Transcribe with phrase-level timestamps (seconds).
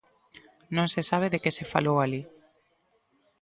[0.75, 2.21] Non se sabe de que se falou alí.